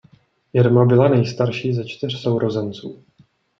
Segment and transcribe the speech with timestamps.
[0.53, 3.05] Irma byla nejstarší ze čtyř sourozenců.